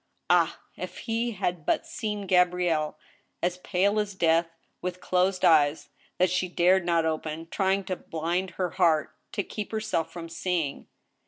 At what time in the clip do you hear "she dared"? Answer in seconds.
6.31-6.83